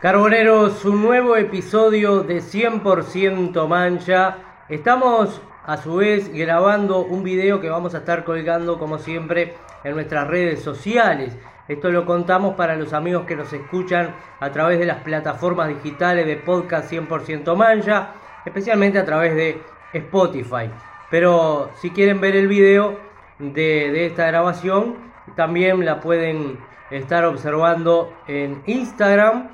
[0.00, 4.36] Carboneros, un nuevo episodio de 100% Mancha.
[4.68, 9.94] Estamos a su vez grabando un video que vamos a estar colgando como siempre en
[9.94, 11.36] nuestras redes sociales.
[11.66, 16.26] Esto lo contamos para los amigos que nos escuchan a través de las plataformas digitales
[16.26, 18.10] de podcast 100% Mancha,
[18.44, 19.60] especialmente a través de
[19.92, 20.70] Spotify.
[21.10, 23.00] Pero si quieren ver el video
[23.40, 24.94] de, de esta grabación,
[25.34, 26.56] también la pueden
[26.90, 29.48] estar observando en Instagram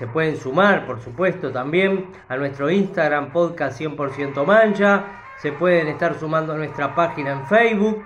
[0.00, 5.04] se pueden sumar, por supuesto, también a nuestro Instagram podcast 100% mancha.
[5.36, 8.02] Se pueden estar sumando a nuestra página en Facebook,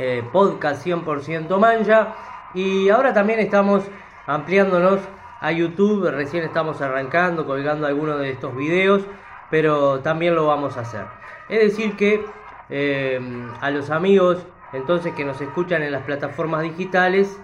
[0.00, 2.08] eh, podcast 100% mancha.
[2.54, 3.84] Y ahora también estamos
[4.26, 4.98] ampliándonos
[5.40, 6.10] a YouTube.
[6.10, 9.06] Recién estamos arrancando, colgando algunos de estos videos,
[9.48, 11.04] pero también lo vamos a hacer.
[11.48, 12.24] Es decir que
[12.68, 13.20] eh,
[13.60, 17.40] a los amigos entonces que nos escuchan en las plataformas digitales,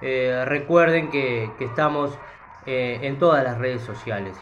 [0.00, 2.16] eh, recuerden que, que estamos
[2.66, 4.36] eh, en todas las redes sociales.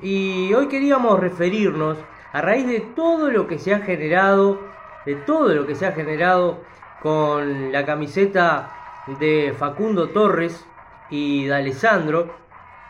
[0.00, 1.98] Y hoy queríamos referirnos
[2.32, 4.60] a raíz de todo lo que se ha generado,
[5.06, 6.60] de todo lo que se ha generado
[7.02, 8.70] con la camiseta
[9.18, 10.66] de Facundo Torres
[11.10, 12.34] y de Alessandro,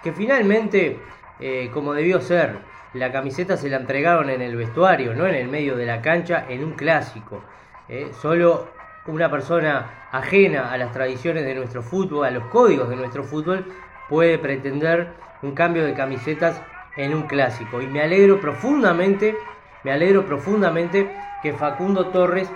[0.03, 0.99] que finalmente,
[1.41, 2.59] eh, como debió ser,
[2.95, 6.47] la camiseta se la entregaron en el vestuario, no en el medio de la cancha,
[6.49, 7.43] en un clásico.
[7.89, 8.69] Eh, solo
[9.07, 13.67] una persona ajena a las tradiciones de nuestro fútbol, a los códigos de nuestro fútbol,
[14.09, 16.61] puede pretender un cambio de camisetas
[16.97, 17.81] en un clásico.
[17.81, 19.37] Y me alegro profundamente,
[19.83, 21.11] me alegro profundamente
[21.43, 22.51] que Facundo Torres,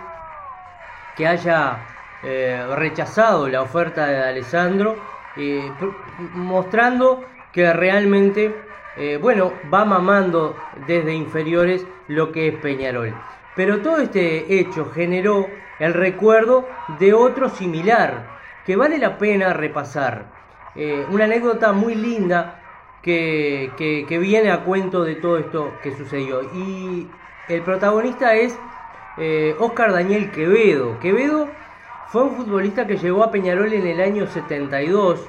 [1.16, 1.78] que haya
[2.22, 4.96] eh, rechazado la oferta de Alessandro,
[5.36, 5.70] eh,
[6.34, 8.54] mostrando que realmente,
[8.96, 13.14] eh, bueno, va mamando desde inferiores lo que es Peñarol.
[13.54, 18.26] Pero todo este hecho generó el recuerdo de otro similar,
[18.64, 20.37] que vale la pena repasar.
[20.80, 22.62] Eh, una anécdota muy linda
[23.02, 26.42] que, que, viene a cuento de todo esto que sucedió.
[26.54, 27.08] Y
[27.48, 28.56] el protagonista es
[29.58, 31.00] Oscar eh, Daniel Quevedo.
[31.00, 31.48] Quevedo
[32.06, 35.28] fue un futbolista que llegó a Peñarol en el año 72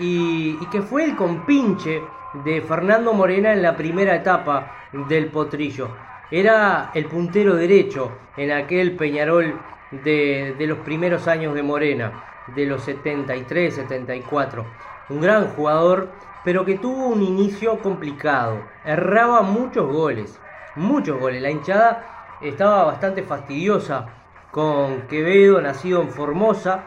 [0.00, 2.02] y, y que fue el compinche
[2.42, 4.74] de Fernando Morena en la primera etapa
[5.08, 5.88] del potrillo.
[6.32, 9.54] Era el puntero derecho en aquel Peñarol
[9.92, 14.66] de, de los primeros años de Morena de los 73, 74.
[15.10, 16.08] Un gran jugador,
[16.44, 18.62] pero que tuvo un inicio complicado.
[18.84, 20.40] Erraba muchos goles,
[20.76, 21.42] muchos goles.
[21.42, 24.06] La hinchada estaba bastante fastidiosa
[24.50, 26.84] con Quevedo, nacido en Formosa,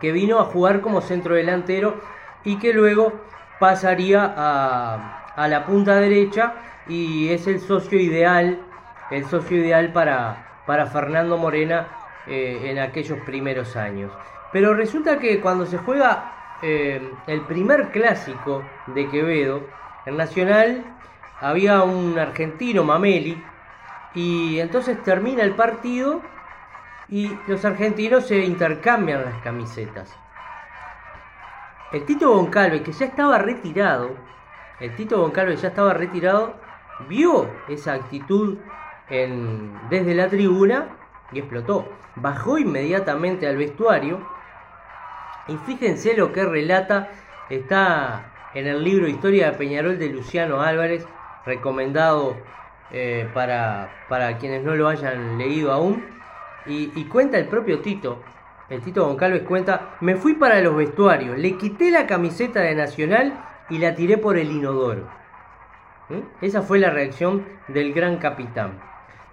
[0.00, 1.94] que vino a jugar como centro delantero
[2.44, 3.12] y que luego
[3.58, 6.54] pasaría a, a la punta derecha
[6.86, 8.60] y es el socio ideal,
[9.10, 11.88] el socio ideal para, para Fernando Morena
[12.26, 14.12] eh, en aquellos primeros años.
[14.52, 19.62] Pero resulta que cuando se juega eh, el primer clásico de Quevedo,
[20.06, 20.84] en Nacional
[21.40, 23.42] había un argentino, Mameli,
[24.14, 26.22] y entonces termina el partido
[27.08, 30.16] y los argentinos se intercambian las camisetas.
[31.92, 34.10] El Tito Goncalves, que ya estaba retirado,
[34.80, 36.54] el Tito Goncalves ya estaba retirado,
[37.08, 38.58] vio esa actitud
[39.08, 40.88] desde la tribuna
[41.32, 41.86] y explotó.
[42.16, 44.20] Bajó inmediatamente al vestuario
[45.48, 47.10] y fíjense lo que relata,
[47.50, 51.06] está en el libro Historia de Peñarol de Luciano Álvarez,
[51.44, 52.36] recomendado
[52.90, 56.04] eh, para, para, quienes no lo hayan leído aún.
[56.68, 58.20] Y, cuenta el propio Tito,
[58.68, 63.40] el Tito Goncalves cuenta, me fui para los vestuarios, le quité la camiseta de Nacional
[63.70, 65.08] y la tiré por el inodoro.
[66.08, 66.44] ¿Mm?
[66.44, 68.80] Esa fue la reacción del gran capitán.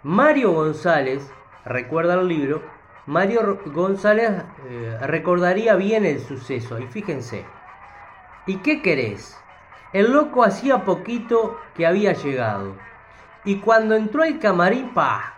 [0.03, 1.31] Mario González,
[1.66, 2.62] recuerda el libro,
[3.06, 4.31] Mario González
[4.69, 6.80] eh, recordaría bien el suceso.
[6.80, 7.46] Y fíjense,
[8.46, 9.38] ¿y qué querés?
[9.91, 12.75] El loco hacía poquito que había llegado.
[13.44, 15.34] Y cuando entró al camarín, pa,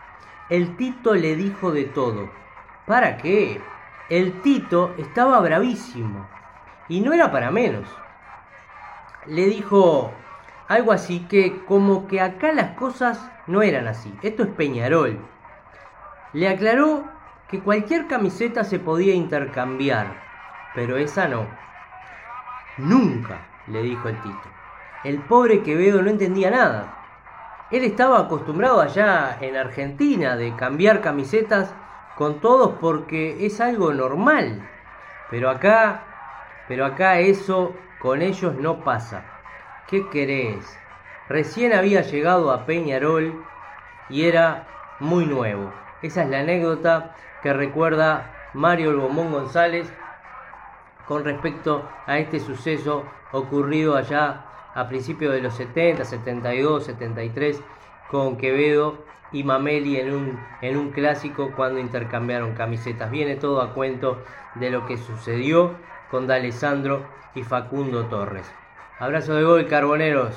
[0.49, 2.29] el Tito le dijo de todo.
[2.85, 3.59] ¿Para qué?
[4.09, 6.27] El Tito estaba bravísimo.
[6.87, 7.89] Y no era para menos.
[9.25, 10.13] Le dijo
[10.67, 14.15] algo así que como que acá las cosas no eran así.
[14.21, 15.17] Esto es Peñarol.
[16.33, 17.14] Le aclaró
[17.49, 20.07] que cualquier camiseta se podía intercambiar,
[20.73, 21.47] pero esa no.
[22.77, 24.49] Nunca, le dijo el Tito.
[25.03, 26.97] El pobre Quevedo no entendía nada.
[27.71, 31.73] Él estaba acostumbrado allá en Argentina de cambiar camisetas
[32.15, 34.67] con todos porque es algo normal.
[35.29, 36.03] Pero acá,
[36.67, 39.23] pero acá eso con ellos no pasa.
[39.87, 40.77] ¿Qué querés?
[41.29, 43.43] Recién había llegado a Peñarol
[44.09, 44.67] y era
[44.99, 45.71] muy nuevo.
[46.01, 47.15] Esa es la anécdota
[47.45, 49.87] que recuerda Mario El González
[51.07, 57.61] con respecto a este suceso ocurrido allá a principios de los 70, 72, 73
[58.09, 58.97] con Quevedo
[59.31, 63.11] y Mameli en un, en un clásico cuando intercambiaron camisetas.
[63.11, 64.23] Viene todo a cuento
[64.55, 65.75] de lo que sucedió
[66.09, 67.05] con D'Alessandro
[67.35, 68.51] y Facundo Torres.
[68.97, 70.35] Abrazo de gol, carboneros.